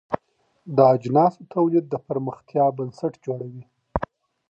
د 0.75 0.77
اجناسو 0.95 1.41
تولید 1.53 1.85
د 1.89 1.95
پرمختیا 2.07 2.65
بنسټ 2.77 3.13
جوړوي. 3.25 3.63